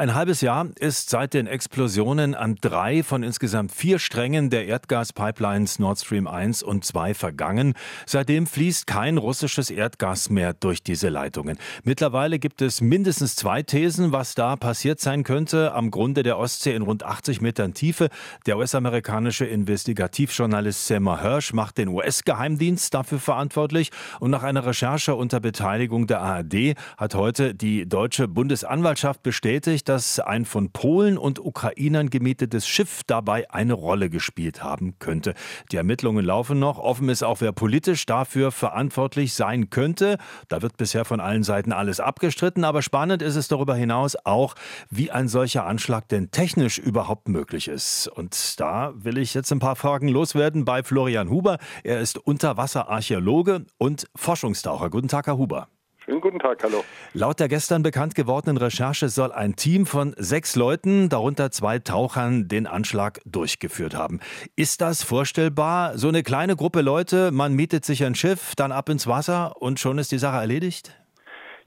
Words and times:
Ein 0.00 0.14
halbes 0.14 0.40
Jahr 0.40 0.66
ist 0.78 1.10
seit 1.10 1.34
den 1.34 1.46
Explosionen 1.46 2.34
an 2.34 2.56
drei 2.58 3.02
von 3.02 3.22
insgesamt 3.22 3.70
vier 3.70 3.98
Strängen 3.98 4.48
der 4.48 4.64
Erdgaspipelines 4.64 5.78
Nord 5.78 5.98
Stream 5.98 6.26
1 6.26 6.62
und 6.62 6.86
2 6.86 7.12
vergangen. 7.12 7.74
Seitdem 8.06 8.46
fließt 8.46 8.86
kein 8.86 9.18
russisches 9.18 9.68
Erdgas 9.68 10.30
mehr 10.30 10.54
durch 10.54 10.82
diese 10.82 11.10
Leitungen. 11.10 11.58
Mittlerweile 11.84 12.38
gibt 12.38 12.62
es 12.62 12.80
mindestens 12.80 13.36
zwei 13.36 13.62
Thesen, 13.62 14.10
was 14.10 14.34
da 14.34 14.56
passiert 14.56 15.00
sein 15.00 15.22
könnte. 15.22 15.74
Am 15.74 15.90
Grunde 15.90 16.22
der 16.22 16.38
Ostsee 16.38 16.74
in 16.74 16.80
rund 16.80 17.04
80 17.04 17.42
Metern 17.42 17.74
Tiefe. 17.74 18.08
Der 18.46 18.56
US-amerikanische 18.56 19.44
Investigativjournalist 19.44 20.86
Seymour 20.86 21.20
Hirsch 21.20 21.52
macht 21.52 21.76
den 21.76 21.88
US-Geheimdienst 21.88 22.94
dafür 22.94 23.18
verantwortlich. 23.18 23.90
Und 24.18 24.30
nach 24.30 24.44
einer 24.44 24.64
Recherche 24.64 25.14
unter 25.14 25.40
Beteiligung 25.40 26.06
der 26.06 26.22
ARD 26.22 26.74
hat 26.96 27.14
heute 27.14 27.54
die 27.54 27.86
deutsche 27.86 28.28
Bundesanwaltschaft 28.28 29.22
bestätigt, 29.22 29.50
bestätigt, 29.80 29.89
dass 29.90 30.20
ein 30.20 30.44
von 30.44 30.70
Polen 30.70 31.18
und 31.18 31.44
Ukrainern 31.44 32.10
gemietetes 32.10 32.64
Schiff 32.64 33.00
dabei 33.08 33.50
eine 33.50 33.72
Rolle 33.72 34.08
gespielt 34.08 34.62
haben 34.62 35.00
könnte. 35.00 35.34
Die 35.72 35.76
Ermittlungen 35.78 36.24
laufen 36.24 36.60
noch. 36.60 36.78
Offen 36.78 37.08
ist 37.08 37.24
auch, 37.24 37.40
wer 37.40 37.50
politisch 37.50 38.06
dafür 38.06 38.52
verantwortlich 38.52 39.34
sein 39.34 39.68
könnte. 39.68 40.18
Da 40.46 40.62
wird 40.62 40.76
bisher 40.76 41.04
von 41.04 41.18
allen 41.18 41.42
Seiten 41.42 41.72
alles 41.72 41.98
abgestritten. 41.98 42.62
Aber 42.62 42.82
spannend 42.82 43.20
ist 43.20 43.34
es 43.34 43.48
darüber 43.48 43.74
hinaus 43.74 44.14
auch, 44.22 44.54
wie 44.90 45.10
ein 45.10 45.26
solcher 45.26 45.66
Anschlag 45.66 46.06
denn 46.06 46.30
technisch 46.30 46.78
überhaupt 46.78 47.28
möglich 47.28 47.66
ist. 47.66 48.06
Und 48.06 48.60
da 48.60 48.92
will 48.94 49.18
ich 49.18 49.34
jetzt 49.34 49.50
ein 49.50 49.58
paar 49.58 49.74
Fragen 49.74 50.06
loswerden 50.06 50.64
bei 50.64 50.84
Florian 50.84 51.30
Huber. 51.30 51.58
Er 51.82 51.98
ist 51.98 52.16
Unterwasserarchäologe 52.16 53.66
und 53.76 54.06
Forschungstaucher. 54.14 54.88
Guten 54.88 55.08
Tag, 55.08 55.26
Herr 55.26 55.36
Huber. 55.36 55.66
Schönen 56.10 56.22
guten 56.22 56.40
Tag, 56.40 56.60
hallo. 56.64 56.82
Laut 57.14 57.38
der 57.38 57.46
gestern 57.46 57.84
bekannt 57.84 58.16
gewordenen 58.16 58.56
Recherche 58.56 59.08
soll 59.08 59.30
ein 59.30 59.54
Team 59.54 59.86
von 59.86 60.12
sechs 60.18 60.56
Leuten, 60.56 61.08
darunter 61.08 61.52
zwei 61.52 61.78
Tauchern, 61.78 62.48
den 62.48 62.66
Anschlag 62.66 63.20
durchgeführt 63.26 63.94
haben. 63.94 64.18
Ist 64.56 64.80
das 64.80 65.04
vorstellbar? 65.04 65.96
So 65.98 66.08
eine 66.08 66.24
kleine 66.24 66.56
Gruppe 66.56 66.80
Leute, 66.80 67.30
man 67.30 67.52
mietet 67.52 67.84
sich 67.84 68.02
ein 68.04 68.16
Schiff, 68.16 68.56
dann 68.56 68.72
ab 68.72 68.88
ins 68.88 69.06
Wasser 69.06 69.62
und 69.62 69.78
schon 69.78 69.98
ist 69.98 70.10
die 70.10 70.18
Sache 70.18 70.38
erledigt? 70.38 70.99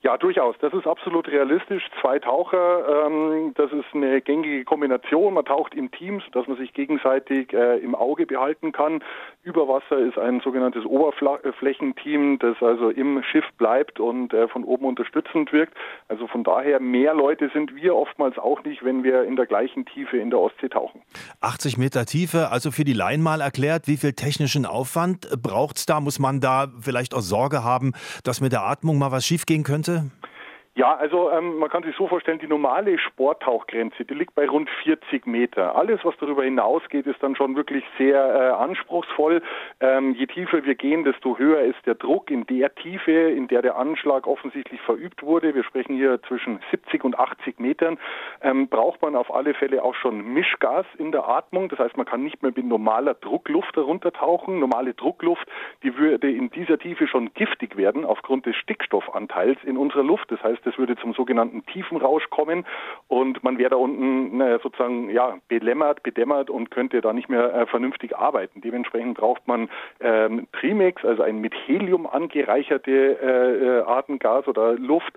Ja, 0.04 0.18
durchaus. 0.18 0.58
Das 0.60 0.74
ist 0.74 0.86
absolut 0.86 1.30
realistisch. 1.30 1.82
Zwei 2.02 2.20
Taucher, 2.20 3.06
ähm, 3.08 3.54
das 3.56 3.72
ist 3.72 3.86
eine 3.94 4.20
gängige 4.20 4.66
Kombination. 4.66 5.34
Man 5.34 5.46
taucht 5.46 5.74
im 5.76 5.92
Team, 5.92 6.22
sodass 6.26 6.46
man 6.46 6.58
sich 6.58 6.74
gegenseitig 6.74 7.54
äh, 7.54 7.78
im 7.78 7.96
Auge 7.96 8.26
behalten 8.26 8.74
kann. 8.74 9.02
Über 9.44 9.70
Wasser 9.70 10.00
ist 10.00 10.18
ein 10.18 10.42
sogenanntes 10.42 10.84
Oberflächenteam, 10.86 12.38
das 12.40 12.58
also 12.60 12.90
im 12.90 13.24
Schiff 13.24 13.46
bleibt 13.58 14.02
und 14.02 14.34
äh, 14.34 14.50
von 14.50 14.66
oben 14.66 14.88
unterstützend 14.88 15.54
wirkt. 15.54 15.74
Also 16.10 16.28
von 16.28 16.44
daher 16.44 16.82
mehr 16.82 17.14
Leute 17.14 17.50
sind 17.54 17.74
wir 17.74 17.96
oftmals 17.96 18.38
auch 18.38 18.62
nicht, 18.66 18.84
wenn 18.84 19.06
wir 19.06 19.24
in 19.24 19.38
der 19.38 19.46
gleichen 19.46 19.86
Tiefe 19.86 20.18
in 20.18 20.32
der 20.32 20.40
Ostsee 20.40 20.68
tauchen. 20.68 21.02
80 21.40 21.78
Meter 21.78 22.06
Tiefe, 22.06 22.50
also 22.52 22.72
für 22.72 22.84
die 22.84 22.92
Laien 22.92 23.22
mal 23.22 23.40
erklärt, 23.40 23.88
wie 23.88 23.96
viel 23.96 24.12
technischen 24.12 24.66
Aufwand 24.66 25.30
braucht 25.42 25.78
es 25.78 25.86
da? 25.86 26.02
Muss 26.02 26.20
man 26.20 26.42
da 26.42 26.68
vielleicht 26.82 27.14
auch 27.14 27.22
Sorge 27.22 27.64
haben, 27.64 27.94
dass 28.26 28.42
mit 28.42 28.52
der 28.52 28.64
Atmung 28.64 28.98
mal 28.98 29.14
was 29.14 29.26
schiefgehen 29.26 29.64
könnte? 29.64 29.93
Prozesse? 29.94 30.33
Ja, 30.76 30.96
also 30.96 31.30
ähm, 31.30 31.58
man 31.60 31.70
kann 31.70 31.84
sich 31.84 31.96
so 31.96 32.08
vorstellen, 32.08 32.40
die 32.40 32.48
normale 32.48 32.98
Sporttauchgrenze, 32.98 34.06
die 34.06 34.16
liegt 34.16 34.34
bei 34.34 34.50
rund 34.50 34.68
40 34.84 35.28
Meter. 35.28 35.76
Alles, 35.76 36.00
was 36.04 36.16
darüber 36.20 36.44
hinausgeht, 36.44 37.06
ist 37.06 37.22
dann 37.22 37.36
schon 37.36 37.56
wirklich 37.56 37.84
sehr 38.00 38.18
äh, 38.18 38.50
anspruchsvoll. 38.60 39.44
Ähm, 39.82 40.16
je 40.16 40.26
tiefer 40.26 40.66
wir 40.66 40.74
gehen, 40.74 41.04
desto 41.04 41.38
höher 41.38 41.62
ist 41.62 41.86
der 41.86 41.94
Druck 41.94 42.32
in 42.32 42.48
der 42.48 42.74
Tiefe, 42.74 43.12
in 43.12 43.48
der 43.50 43.62
der 43.62 43.78
Anschlag 43.78 44.26
offensichtlich 44.26 44.82
verübt 44.82 45.22
wurde. 45.22 45.54
Wir 45.54 45.64
sprechen 45.64 45.96
hier 45.96 46.20
zwischen 46.24 46.60
70 46.72 47.04
und 47.04 47.20
80 47.20 47.60
Metern. 47.60 48.00
Ähm, 48.42 48.68
braucht 48.68 49.00
man 49.04 49.16
auf 49.16 49.32
alle 49.32 49.54
Fälle 49.54 49.84
auch 49.84 49.94
schon 49.94 50.34
Mischgas 50.34 50.88
in 50.98 51.12
der 51.12 51.28
Atmung. 51.28 51.70
Das 51.70 51.78
heißt, 51.78 51.98
man 51.98 52.08
kann 52.08 52.24
nicht 52.24 52.42
mehr 52.42 52.52
mit 52.56 52.66
normaler 52.66 53.14
Druckluft 53.14 53.76
heruntertauchen. 53.76 54.60
Normale 54.60 54.96
Druckluft, 54.96 55.48
die 55.84 55.96
würde 56.00 56.32
in 56.32 56.50
dieser 56.50 56.80
Tiefe 56.80 57.06
schon 57.06 57.32
giftig 57.36 57.78
werden 57.78 58.06
aufgrund 58.06 58.48
des 58.48 58.56
Stickstoffanteils 58.56 59.60
in 59.66 59.78
unserer 59.78 60.04
Luft. 60.04 60.32
Das 60.32 60.42
heißt, 60.42 60.63
das 60.64 60.78
würde 60.78 60.96
zum 60.96 61.14
sogenannten 61.14 61.66
Tiefenrausch 61.66 62.30
kommen 62.30 62.66
und 63.08 63.44
man 63.44 63.58
wäre 63.58 63.72
da 63.72 63.76
unten 63.76 64.42
äh, 64.42 64.60
sozusagen 64.62 65.10
ja 65.10 65.38
belämmert, 65.48 66.04
bedämmert 66.04 66.50
und 66.50 66.72
könnte 66.72 67.02
da 67.02 67.14
nicht 67.14 67.30
mehr 67.30 67.54
äh, 67.54 67.66
vernünftig 67.66 68.16
arbeiten. 68.16 68.62
Dementsprechend 68.62 69.18
braucht 69.18 69.48
man 69.48 69.70
ähm, 70.00 70.48
Trimex, 70.54 71.04
also 71.06 71.24
ein 71.24 71.40
mit 71.40 71.54
Helium 71.66 72.08
angereicherte 72.08 72.92
äh, 72.92 73.66
äh, 73.66 73.82
Atemgas 73.82 74.48
oder 74.48 74.74
Luft. 74.74 75.14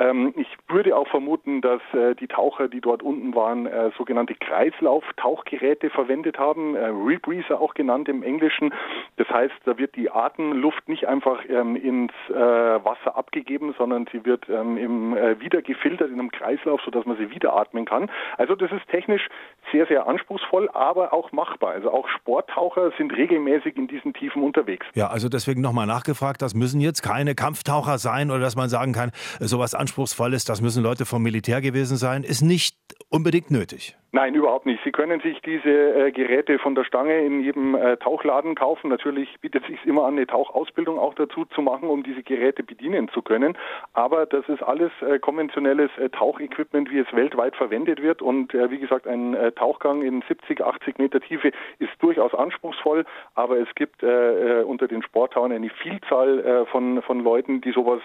Ähm, 0.00 0.32
ich 0.36 0.48
würde 0.68 0.96
auch 0.96 1.06
vermuten, 1.08 1.60
dass 1.60 1.82
äh, 1.92 2.14
die 2.14 2.26
Taucher, 2.26 2.68
die 2.68 2.80
dort 2.80 3.02
unten 3.02 3.34
waren, 3.34 3.66
äh, 3.66 3.90
sogenannte 3.98 4.34
Kreislauftauchgeräte 4.34 5.90
verwendet 5.90 6.38
haben, 6.38 6.74
äh, 6.74 6.86
Rebreather 6.86 7.60
auch 7.60 7.74
genannt 7.74 8.08
im 8.08 8.22
Englischen. 8.22 8.72
Das 9.18 9.28
heißt, 9.28 9.54
da 9.66 9.76
wird 9.76 9.94
die 9.96 10.10
Atemluft 10.10 10.88
nicht 10.88 11.06
einfach 11.06 11.40
ähm, 11.48 11.76
ins 11.76 12.12
äh, 12.30 12.34
Wasser 12.34 13.14
abgegeben, 13.14 13.74
sondern 13.76 14.08
sie 14.10 14.24
wird 14.24 14.48
ähm, 14.48 14.78
im 14.78 15.16
äh, 15.16 15.38
wieder 15.40 15.60
gefiltert 15.60 16.08
in 16.08 16.18
einem 16.18 16.30
Kreislauf, 16.30 16.80
sodass 16.82 17.04
man 17.04 17.18
sie 17.18 17.30
wieder 17.30 17.54
atmen 17.54 17.84
kann. 17.84 18.10
Also 18.38 18.54
das 18.54 18.72
ist 18.72 18.88
technisch 18.88 19.28
sehr, 19.70 19.86
sehr 19.86 20.06
anspruchsvoll, 20.06 20.70
aber 20.70 21.12
auch 21.12 21.30
machbar. 21.32 21.72
Also 21.72 21.92
auch 21.92 22.08
Sporttaucher 22.08 22.90
sind 22.96 23.14
regelmäßig 23.14 23.76
in 23.76 23.86
diesen 23.86 24.14
Tiefen 24.14 24.42
unterwegs. 24.42 24.86
Ja, 24.94 25.08
also 25.08 25.28
deswegen 25.28 25.60
nochmal 25.60 25.86
nachgefragt, 25.86 26.40
das 26.40 26.54
müssen 26.54 26.80
jetzt 26.80 27.02
keine 27.02 27.34
Kampftaucher 27.34 27.98
sein 27.98 28.30
oder 28.30 28.40
dass 28.40 28.56
man 28.56 28.70
sagen 28.70 28.92
kann, 28.92 29.10
sowas 29.40 29.74
Anspruchsvolles, 29.90 30.44
das 30.44 30.60
müssen 30.60 30.84
Leute 30.84 31.04
vom 31.04 31.20
Militär 31.22 31.60
gewesen 31.60 31.96
sein, 31.96 32.22
ist 32.22 32.42
nicht 32.42 32.76
unbedingt 33.10 33.50
nötig. 33.50 33.96
Nein, 34.12 34.34
überhaupt 34.34 34.66
nicht. 34.66 34.80
Sie 34.82 34.90
können 34.90 35.20
sich 35.20 35.40
diese 35.42 35.68
äh, 35.68 36.10
Geräte 36.10 36.58
von 36.58 36.74
der 36.74 36.82
Stange 36.82 37.24
in 37.24 37.44
jedem 37.44 37.76
äh, 37.76 37.96
Tauchladen 37.96 38.56
kaufen. 38.56 38.90
Natürlich 38.90 39.28
bietet 39.40 39.62
es 39.62 39.68
sich 39.68 39.86
immer 39.86 40.04
an, 40.04 40.16
eine 40.16 40.26
Tauchausbildung 40.26 40.98
auch 40.98 41.14
dazu 41.14 41.44
zu 41.44 41.62
machen, 41.62 41.88
um 41.88 42.02
diese 42.02 42.24
Geräte 42.24 42.64
bedienen 42.64 43.08
zu 43.14 43.22
können. 43.22 43.56
Aber 43.92 44.26
das 44.26 44.48
ist 44.48 44.64
alles 44.64 44.90
äh, 45.00 45.20
konventionelles 45.20 45.90
äh, 45.98 46.08
Tauchequipment, 46.08 46.90
wie 46.90 46.98
es 46.98 47.06
weltweit 47.12 47.54
verwendet 47.54 48.02
wird. 48.02 48.20
Und 48.20 48.52
äh, 48.52 48.68
wie 48.72 48.78
gesagt, 48.78 49.06
ein 49.06 49.34
äh, 49.34 49.52
Tauchgang 49.52 50.02
in 50.02 50.24
70, 50.26 50.60
80 50.60 50.98
Meter 50.98 51.20
Tiefe 51.20 51.52
ist 51.78 51.92
durchaus 52.00 52.34
anspruchsvoll. 52.34 53.04
Aber 53.34 53.58
es 53.58 53.68
gibt 53.74 54.02
unter 54.02 54.88
den 54.88 55.02
Sporttauern 55.02 55.52
eine 55.52 55.70
Vielzahl 55.70 56.66
von, 56.70 57.02
von 57.02 57.20
Leuten, 57.20 57.60
die 57.60 57.72
sowas 57.72 58.00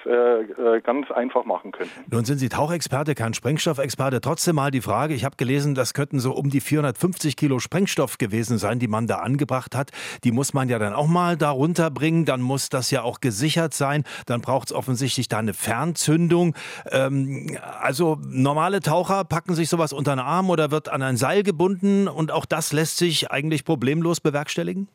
ganz 0.83 1.09
einfach 1.11 1.45
machen 1.45 1.71
können. 1.71 1.89
Nun 2.11 2.25
sind 2.25 2.37
Sie 2.37 2.49
Tauchexperte, 2.49 3.15
kein 3.15 3.33
Sprengstoffexperte. 3.33 4.21
Trotzdem 4.21 4.55
mal 4.55 4.71
die 4.71 4.81
Frage, 4.81 4.94
ich 5.03 5.25
habe 5.25 5.35
gelesen, 5.35 5.75
dass 5.75 5.93
könnten 5.93 6.19
so 6.19 6.33
um 6.33 6.49
die 6.49 6.61
450 6.61 7.35
Kilo 7.35 7.59
Sprengstoff 7.59 8.17
gewesen 8.17 8.57
sein, 8.57 8.79
die 8.79 8.87
man 8.87 9.07
da 9.07 9.17
angebracht 9.17 9.75
hat. 9.75 9.91
Die 10.23 10.31
muss 10.31 10.53
man 10.53 10.69
ja 10.69 10.79
dann 10.79 10.93
auch 10.93 11.07
mal 11.07 11.37
da 11.37 11.49
runterbringen. 11.49 12.25
Dann 12.25 12.41
muss 12.41 12.69
das 12.69 12.91
ja 12.91 13.01
auch 13.01 13.19
gesichert 13.19 13.73
sein. 13.73 14.03
Dann 14.25 14.41
braucht 14.41 14.69
es 14.69 14.73
offensichtlich 14.73 15.27
da 15.27 15.39
eine 15.39 15.53
Fernzündung. 15.53 16.55
Ähm, 16.91 17.57
also 17.81 18.19
normale 18.27 18.79
Taucher 18.79 19.23
packen 19.23 19.55
sich 19.55 19.69
sowas 19.69 19.93
unter 19.93 20.15
den 20.15 20.19
Arm 20.19 20.49
oder 20.49 20.71
wird 20.71 20.89
an 20.89 21.01
ein 21.01 21.17
Seil 21.17 21.43
gebunden 21.43 22.07
und 22.07 22.31
auch 22.31 22.45
das 22.45 22.71
lässt 22.73 22.97
sich 22.97 23.31
eigentlich 23.31 23.65
problemlos 23.65 24.21
bewerkstelligen? 24.21 24.87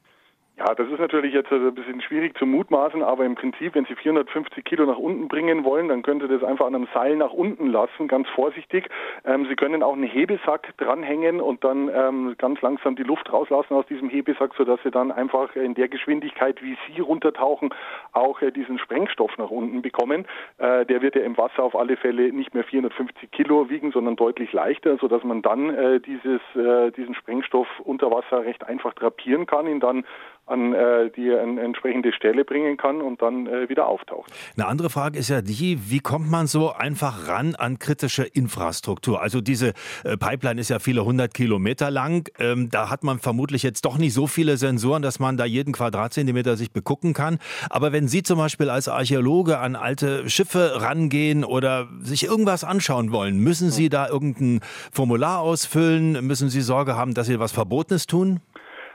Ja, 0.60 0.75
das 0.75 0.88
ist 0.91 0.98
natürlich 0.98 1.32
jetzt 1.32 1.50
ein 1.50 1.75
bisschen 1.75 2.03
schwierig 2.03 2.37
zu 2.37 2.44
mutmaßen, 2.44 3.03
aber 3.03 3.25
im 3.25 3.34
Prinzip, 3.34 3.75
wenn 3.75 3.87
Sie 3.87 3.94
450 3.94 4.62
Kilo 4.62 4.84
nach 4.84 4.98
unten 4.98 5.26
bringen 5.26 5.65
wollen, 5.65 5.88
dann 5.88 6.03
können 6.03 6.21
Sie 6.21 6.28
das 6.28 6.44
einfach 6.44 6.66
an 6.66 6.75
einem 6.75 6.87
Seil 6.93 7.16
nach 7.16 7.32
unten 7.32 7.69
lassen, 7.69 8.09
ganz 8.09 8.28
vorsichtig. 8.28 8.91
Ähm, 9.25 9.47
Sie 9.48 9.56
können 9.56 9.82
auch 9.82 9.94
einen 9.94 10.03
Hebesack 10.03 10.76
dranhängen 10.76 11.41
und 11.41 11.65
dann 11.65 11.88
ähm, 11.88 12.34
ganz 12.37 12.60
langsam 12.60 12.94
die 12.94 13.04
Luft 13.04 13.32
rauslassen 13.32 13.72
aus 13.72 13.87
diesem 13.87 14.10
Hebesack, 14.10 14.53
sodass 14.54 14.78
Sie 14.82 14.91
dann 14.91 15.10
einfach 15.10 15.56
in 15.56 15.72
der 15.72 15.88
Geschwindigkeit, 15.88 16.62
wie 16.62 16.77
Sie 16.87 17.00
runtertauchen, 17.00 17.71
auch 18.12 18.42
äh, 18.42 18.50
diesen 18.50 18.78
Sprengstoff 18.78 19.38
nach 19.38 19.50
unten 19.50 19.81
bekommen. 19.81 20.27
Äh, 20.59 20.84
der 20.84 21.00
wird 21.00 21.15
ja 21.15 21.22
im 21.22 21.38
Wasser 21.38 21.62
auf 21.62 21.75
alle 21.75 21.97
Fälle 21.97 22.34
nicht 22.34 22.53
mehr 22.53 22.65
450 22.65 23.31
Kilo 23.31 23.71
wiegen, 23.71 23.92
sondern 23.92 24.16
deutlich 24.16 24.53
leichter, 24.53 24.98
sodass 24.98 25.25
man 25.25 25.41
dann 25.41 25.74
äh, 25.74 26.01
dieses, 26.01 26.42
äh, 26.54 26.91
diesen 26.91 27.15
Sprengstoff 27.15 27.66
unter 27.83 28.10
Wasser 28.10 28.45
recht 28.45 28.68
einfach 28.68 28.92
drapieren 28.92 29.47
kann, 29.47 29.66
ihn 29.66 29.80
dann 29.80 30.04
an 30.50 30.74
äh, 30.74 31.10
die 31.10 31.32
eine 31.32 31.60
entsprechende 31.60 32.12
Stelle 32.12 32.44
bringen 32.44 32.76
kann 32.76 33.00
und 33.00 33.22
dann 33.22 33.47
äh, 33.47 33.68
wieder 33.68 33.86
auftaucht. 33.86 34.30
Eine 34.56 34.66
andere 34.66 34.91
Frage 34.91 35.18
ist 35.18 35.30
ja 35.30 35.42
die, 35.42 35.91
wie 35.91 36.00
kommt 36.00 36.30
man 36.30 36.47
so 36.47 36.72
einfach 36.72 37.28
ran 37.28 37.54
an 37.54 37.78
kritische 37.78 38.24
Infrastruktur? 38.24 39.22
Also 39.22 39.41
diese 39.41 39.72
äh, 40.04 40.16
Pipeline 40.16 40.60
ist 40.60 40.68
ja 40.68 40.78
viele 40.78 41.04
hundert 41.04 41.34
Kilometer 41.34 41.91
lang. 41.91 42.28
Ähm, 42.38 42.68
da 42.70 42.91
hat 42.91 43.04
man 43.04 43.18
vermutlich 43.20 43.62
jetzt 43.62 43.84
doch 43.84 43.97
nicht 43.97 44.12
so 44.12 44.26
viele 44.26 44.56
Sensoren, 44.56 45.02
dass 45.02 45.20
man 45.20 45.36
da 45.36 45.44
jeden 45.44 45.72
Quadratzentimeter 45.72 46.56
sich 46.56 46.72
begucken 46.72 47.14
kann. 47.14 47.38
Aber 47.70 47.92
wenn 47.92 48.08
Sie 48.08 48.22
zum 48.22 48.38
Beispiel 48.38 48.70
als 48.70 48.88
Archäologe 48.88 49.58
an 49.58 49.76
alte 49.76 50.28
Schiffe 50.28 50.82
rangehen 50.82 51.44
oder 51.44 51.88
sich 52.00 52.24
irgendwas 52.24 52.64
anschauen 52.64 53.12
wollen, 53.12 53.38
müssen 53.38 53.70
Sie 53.70 53.88
da 53.88 54.08
irgendein 54.08 54.60
Formular 54.92 55.41
ausfüllen? 55.41 56.26
Müssen 56.26 56.48
Sie 56.48 56.60
Sorge 56.60 56.97
haben, 56.97 57.14
dass 57.14 57.28
Sie 57.28 57.38
was 57.38 57.52
Verbotenes 57.52 58.06
tun? 58.06 58.41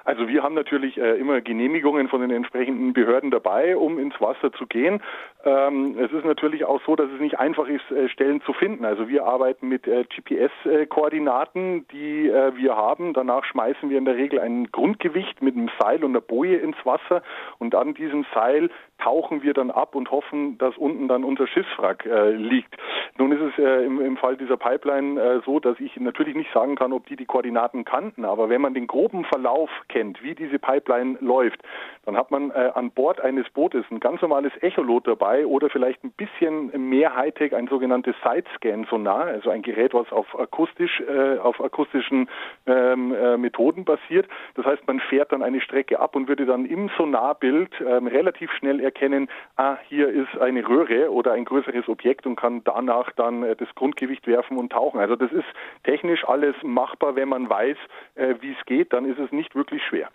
Also 0.06 0.28
wir 0.28 0.44
haben 0.44 0.54
natürlich 0.54 0.98
äh, 0.98 1.18
immer 1.20 1.42
Genehmigungen 1.42 2.08
von 2.08 2.22
den 2.22 2.30
entsprechenden 2.30 2.94
Behörden 2.94 3.32
dabei, 3.32 3.76
um 3.76 3.98
ins 3.98 4.14
Wasser 4.22 4.52
zu 4.54 4.68
gehen. 4.68 5.02
Ähm, 5.44 5.98
es 6.00 6.12
ist 6.12 6.26
natürlich 6.26 6.64
auch 6.64 6.80
so, 6.86 6.96
dass 6.96 7.10
es 7.10 7.20
nicht 7.20 7.40
einfach 7.40 7.68
ist, 7.68 7.90
äh, 7.92 8.08
Stellen 8.10 8.42
zu 8.44 8.54
finden. 8.54 8.86
Also 8.86 9.10
wir 9.10 9.26
arbeiten 9.26 9.68
mit 9.68 9.88
äh, 9.88 10.06
GPS-Koordinaten, 10.06 11.88
die 11.88 12.30
äh, 12.30 12.56
wir 12.56 12.76
haben. 12.76 13.14
Danach 13.14 13.44
schmeißen 13.46 13.90
wir 13.90 13.98
in 13.98 14.06
der 14.06 14.16
Regel 14.16 14.40
ein 14.40 14.72
Grundgewicht 14.72 15.42
mit 15.42 15.56
einem 15.56 15.72
Seil 15.80 16.04
und 16.04 16.12
einer 16.12 16.22
Boje 16.22 16.58
ins 16.58 16.78
Wasser 16.86 17.24
und 17.58 17.74
an 17.74 17.96
diesem 17.96 18.28
Seil 18.34 18.70
tauchen 19.06 19.44
wir 19.44 19.54
dann 19.54 19.70
ab 19.70 19.94
und 19.94 20.10
hoffen, 20.10 20.58
dass 20.58 20.76
unten 20.78 21.08
dann 21.08 21.24
unser 21.24 21.46
Schiffswrack 21.46 22.08
äh, 22.08 22.32
liegt. 22.32 22.76
Nun 23.20 23.32
ist 23.32 23.42
es 23.42 23.64
äh, 23.64 23.86
im, 23.86 24.02
im, 24.02 24.18
Fall 24.18 24.36
dieser 24.36 24.58
Pipeline 24.58 25.22
äh, 25.22 25.42
so, 25.46 25.60
dass 25.60 25.80
ich 25.80 25.96
natürlich 25.98 26.34
nicht 26.34 26.52
sagen 26.52 26.76
kann, 26.76 26.92
ob 26.92 27.06
die 27.06 27.16
die 27.16 27.26
Koordinaten 27.26 27.86
kannten, 27.86 28.26
aber 28.26 28.50
wenn 28.50 28.62
man 28.62 28.74
den 28.74 28.88
groben 28.88 29.24
Verlauf 29.26 29.70
kennt, 29.90 30.24
wie 30.24 30.34
diese 30.34 30.58
Pipeline 30.58 31.18
läuft, 31.22 31.62
dann 32.06 32.18
hat 32.18 32.32
man 32.32 32.50
äh, 32.50 32.72
an 32.74 32.90
Bord 32.92 33.22
eines 33.22 33.48
Bootes 33.52 33.86
ein 33.92 34.00
ganz 34.00 34.22
normales 34.24 34.52
Echolot 34.62 35.08
dabei 35.08 35.46
oder 35.46 35.70
vielleicht 35.70 36.04
ein 36.04 36.12
bisschen 36.12 36.90
mehr 36.90 37.16
Hightech, 37.16 37.56
ein 37.56 37.68
sogenanntes 37.68 38.16
Sidescan-Sonar, 38.24 39.26
also 39.26 39.52
ein 39.52 39.62
Gerät, 39.62 39.94
was 39.94 40.12
auf 40.12 40.38
akustisch, 40.40 41.02
äh, 41.02 41.38
auf 41.38 41.64
akustischen 41.64 42.28
ähm, 42.66 43.14
äh, 43.14 43.38
Methoden 43.38 43.86
basiert. 43.86 44.28
Das 44.56 44.66
heißt, 44.66 44.88
man 44.88 45.00
fährt 45.00 45.32
dann 45.32 45.44
eine 45.44 45.62
Strecke 45.62 46.00
ab 46.00 46.16
und 46.16 46.28
würde 46.28 46.48
dann 46.48 46.66
im 46.66 46.90
Sonarbild 46.98 47.70
ähm, 47.82 48.08
relativ 48.08 48.52
schnell 48.54 48.80
erkennen, 48.80 48.95
ah, 49.58 49.78
hier 49.88 50.10
ist 50.10 50.40
eine 50.40 50.68
Röhre 50.68 51.12
oder 51.12 51.34
ein 51.34 51.46
größeres 51.46 51.88
Objekt 51.88 52.26
und 52.26 52.36
kann 52.36 52.62
danach 52.64 53.12
dann 53.16 53.44
äh, 53.44 53.56
das 53.56 53.68
Grundgewicht 53.76 54.28
werfen 54.28 54.58
und 54.58 54.72
tauchen. 54.72 55.00
Also 55.00 55.16
das 55.16 55.32
ist 55.32 55.46
technisch 55.84 56.24
alles 56.28 56.56
machbar, 56.64 57.16
wenn 57.16 57.30
man 57.30 57.50
weiß, 57.50 57.78
äh, 58.16 58.36
wie 58.42 58.52
es 58.52 58.66
geht, 58.66 58.94
dann 58.94 59.06
ist 59.06 59.20
es 59.20 59.32
nicht 59.32 59.56
wirklich 59.56 59.82
schwer. 59.84 60.10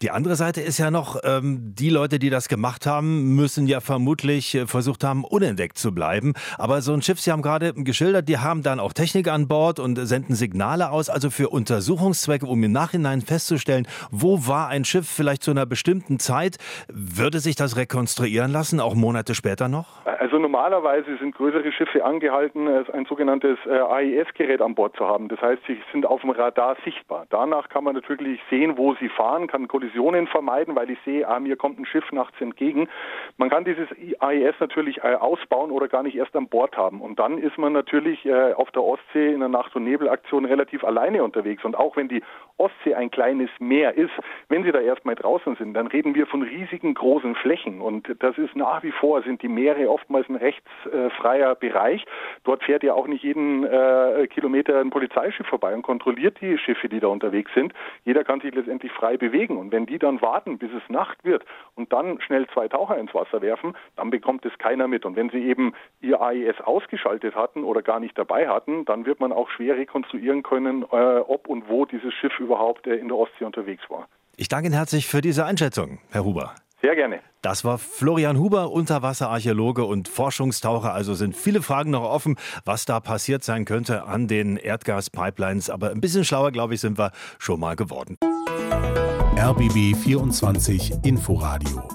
Die 0.00 0.10
andere 0.10 0.34
Seite 0.34 0.60
ist 0.60 0.78
ja 0.78 0.90
noch, 0.90 1.20
ähm, 1.24 1.74
die 1.74 1.90
Leute, 1.90 2.18
die 2.18 2.30
das 2.30 2.48
gemacht 2.48 2.86
haben, 2.86 3.34
müssen 3.36 3.66
ja 3.66 3.80
vermutlich 3.80 4.54
äh, 4.54 4.66
versucht 4.66 5.04
haben, 5.04 5.24
unentdeckt 5.24 5.78
zu 5.78 5.94
bleiben. 5.94 6.34
Aber 6.58 6.80
so 6.82 6.92
ein 6.92 7.02
Schiff, 7.02 7.20
Sie 7.20 7.30
haben 7.32 7.42
gerade 7.42 7.72
geschildert, 7.74 8.28
die 8.28 8.38
haben 8.38 8.62
dann 8.62 8.80
auch 8.80 8.92
Technik 8.92 9.28
an 9.28 9.48
Bord 9.48 9.78
und 9.78 9.96
senden 9.96 10.34
Signale 10.34 10.90
aus, 10.90 11.08
also 11.08 11.30
für 11.30 11.48
Untersuchungszwecke, 11.48 12.46
um 12.46 12.62
im 12.64 12.72
Nachhinein 12.72 13.20
festzustellen, 13.20 13.86
wo 14.10 14.46
war 14.46 14.68
ein 14.68 14.84
Schiff 14.84 15.08
vielleicht 15.08 15.42
zu 15.42 15.50
einer 15.50 15.66
bestimmten 15.66 16.18
Zeit. 16.18 16.56
Würde 16.88 17.40
sich 17.40 17.56
das 17.56 17.76
rekonstruieren 17.76 18.11
lassen, 18.18 18.80
auch 18.80 18.94
Monate 18.94 19.34
später 19.34 19.68
noch? 19.68 20.04
Also 20.04 20.38
normalerweise 20.38 21.16
sind 21.18 21.34
größere 21.34 21.72
Schiffe 21.72 22.04
angehalten, 22.04 22.68
ein 22.68 23.06
sogenanntes 23.06 23.58
äh, 23.66 23.78
AIS-Gerät 23.78 24.60
an 24.60 24.74
Bord 24.74 24.96
zu 24.96 25.06
haben. 25.06 25.28
Das 25.28 25.40
heißt, 25.40 25.62
sie 25.66 25.78
sind 25.92 26.06
auf 26.06 26.20
dem 26.20 26.30
Radar 26.30 26.76
sichtbar. 26.84 27.26
Danach 27.30 27.68
kann 27.68 27.84
man 27.84 27.94
natürlich 27.94 28.40
sehen, 28.50 28.76
wo 28.76 28.94
sie 28.94 29.08
fahren, 29.08 29.46
kann 29.46 29.68
Kollisionen 29.68 30.26
vermeiden, 30.26 30.76
weil 30.76 30.90
ich 30.90 30.98
sehe, 31.04 31.26
ah, 31.26 31.40
mir 31.40 31.56
kommt 31.56 31.78
ein 31.78 31.86
Schiff 31.86 32.10
nachts 32.12 32.40
entgegen. 32.40 32.88
Man 33.36 33.50
kann 33.50 33.64
dieses 33.64 33.88
AIS 34.20 34.54
natürlich 34.60 34.98
äh, 34.98 35.14
ausbauen 35.14 35.70
oder 35.70 35.88
gar 35.88 36.02
nicht 36.02 36.16
erst 36.16 36.36
an 36.36 36.48
Bord 36.48 36.76
haben. 36.76 37.00
Und 37.00 37.18
dann 37.18 37.38
ist 37.38 37.58
man 37.58 37.72
natürlich 37.72 38.24
äh, 38.24 38.52
auf 38.52 38.70
der 38.70 38.82
Ostsee 38.82 39.32
in 39.32 39.40
der 39.40 39.48
Nacht- 39.48 39.74
und 39.76 39.84
Nebelaktion 39.84 40.44
relativ 40.44 40.84
alleine 40.84 41.24
unterwegs. 41.24 41.64
Und 41.64 41.76
auch 41.76 41.96
wenn 41.96 42.08
die 42.08 42.22
Ostsee 42.58 42.94
ein 42.94 43.10
kleines 43.10 43.50
Meer 43.58 43.96
ist, 43.96 44.12
wenn 44.48 44.64
Sie 44.64 44.72
da 44.72 44.80
erstmal 44.80 45.14
draußen 45.14 45.56
sind, 45.56 45.74
dann 45.74 45.86
reden 45.86 46.14
wir 46.14 46.26
von 46.26 46.42
riesigen 46.42 46.94
großen 46.94 47.34
Flächen. 47.36 47.80
Und 48.08 48.22
das 48.22 48.38
ist 48.38 48.56
nach 48.56 48.82
wie 48.82 48.92
vor, 48.92 49.22
sind 49.22 49.42
die 49.42 49.48
Meere 49.48 49.88
oftmals 49.88 50.28
ein 50.28 50.36
rechtsfreier 50.36 51.54
Bereich. 51.54 52.04
Dort 52.44 52.62
fährt 52.64 52.82
ja 52.82 52.94
auch 52.94 53.06
nicht 53.06 53.22
jeden 53.22 53.64
äh, 53.64 54.26
Kilometer 54.28 54.80
ein 54.80 54.90
Polizeischiff 54.90 55.46
vorbei 55.46 55.74
und 55.74 55.82
kontrolliert 55.82 56.40
die 56.40 56.58
Schiffe, 56.58 56.88
die 56.88 57.00
da 57.00 57.08
unterwegs 57.08 57.50
sind. 57.54 57.72
Jeder 58.04 58.24
kann 58.24 58.40
sich 58.40 58.54
letztendlich 58.54 58.92
frei 58.92 59.16
bewegen. 59.16 59.56
Und 59.56 59.72
wenn 59.72 59.86
die 59.86 59.98
dann 59.98 60.20
warten, 60.20 60.58
bis 60.58 60.70
es 60.72 60.88
Nacht 60.88 61.24
wird 61.24 61.44
und 61.74 61.92
dann 61.92 62.20
schnell 62.20 62.46
zwei 62.48 62.68
Taucher 62.68 62.98
ins 62.98 63.14
Wasser 63.14 63.40
werfen, 63.42 63.74
dann 63.96 64.10
bekommt 64.10 64.44
es 64.44 64.56
keiner 64.58 64.88
mit. 64.88 65.04
Und 65.04 65.16
wenn 65.16 65.30
sie 65.30 65.42
eben 65.42 65.74
ihr 66.00 66.20
AIS 66.20 66.60
ausgeschaltet 66.62 67.34
hatten 67.34 67.64
oder 67.64 67.82
gar 67.82 68.00
nicht 68.00 68.16
dabei 68.18 68.48
hatten, 68.48 68.84
dann 68.84 69.06
wird 69.06 69.20
man 69.20 69.32
auch 69.32 69.50
schwer 69.50 69.76
rekonstruieren 69.76 70.42
können, 70.42 70.82
äh, 70.90 71.18
ob 71.18 71.48
und 71.48 71.68
wo 71.68 71.84
dieses 71.84 72.12
Schiff 72.14 72.38
überhaupt 72.40 72.86
äh, 72.86 72.96
in 72.96 73.08
der 73.08 73.16
Ostsee 73.16 73.44
unterwegs 73.44 73.82
war. 73.88 74.08
Ich 74.36 74.48
danke 74.48 74.66
Ihnen 74.66 74.74
herzlich 74.74 75.06
für 75.06 75.20
diese 75.20 75.44
Einschätzung, 75.44 75.98
Herr 76.10 76.24
Huber. 76.24 76.54
Sehr 76.82 76.96
gerne. 76.96 77.20
Das 77.42 77.64
war 77.64 77.78
Florian 77.78 78.38
Huber, 78.38 78.72
Unterwasserarchäologe 78.72 79.84
und 79.84 80.08
Forschungstaucher. 80.08 80.92
Also 80.92 81.14
sind 81.14 81.36
viele 81.36 81.62
Fragen 81.62 81.90
noch 81.90 82.02
offen, 82.02 82.36
was 82.64 82.84
da 82.84 82.98
passiert 82.98 83.44
sein 83.44 83.64
könnte 83.64 84.04
an 84.04 84.26
den 84.26 84.56
Erdgaspipelines. 84.56 85.70
Aber 85.70 85.90
ein 85.90 86.00
bisschen 86.00 86.24
schlauer, 86.24 86.50
glaube 86.50 86.74
ich, 86.74 86.80
sind 86.80 86.98
wir 86.98 87.12
schon 87.38 87.60
mal 87.60 87.76
geworden. 87.76 88.18
RBB 89.38 89.96
24 89.96 91.04
Inforadio 91.04 91.88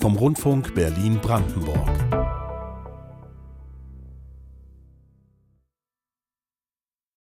vom 0.00 0.16
Rundfunk 0.16 0.74
Berlin-Brandenburg. 0.74 2.21